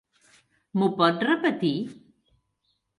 [0.79, 1.73] Mho pot repetir?